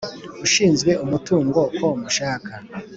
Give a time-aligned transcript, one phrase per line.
[0.45, 2.51] ushinzwe-umutungo ko mushaka